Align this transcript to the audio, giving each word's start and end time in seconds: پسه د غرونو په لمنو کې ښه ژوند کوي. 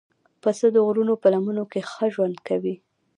پسه 0.41 0.67
د 0.71 0.77
غرونو 0.85 1.13
په 1.21 1.27
لمنو 1.33 1.63
کې 1.71 1.81
ښه 1.91 2.05
ژوند 2.13 2.37
کوي. 2.47 2.75